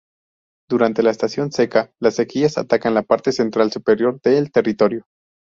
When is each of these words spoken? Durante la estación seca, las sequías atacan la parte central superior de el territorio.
Durante 0.67 1.03
la 1.03 1.11
estación 1.11 1.51
seca, 1.51 1.93
las 1.99 2.15
sequías 2.15 2.57
atacan 2.57 2.95
la 2.95 3.03
parte 3.03 3.31
central 3.31 3.71
superior 3.71 4.19
de 4.23 4.39
el 4.39 4.51
territorio. 4.51 5.05